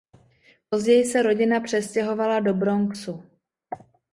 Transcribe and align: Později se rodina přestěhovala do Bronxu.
Později 0.69 1.05
se 1.05 1.21
rodina 1.23 1.59
přestěhovala 1.59 2.39
do 2.39 2.53
Bronxu. 2.53 3.23